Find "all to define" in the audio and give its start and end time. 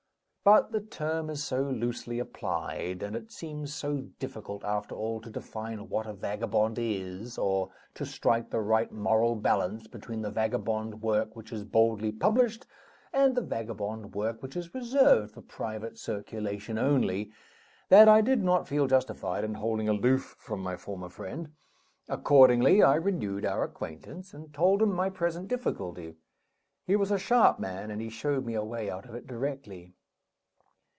4.95-5.87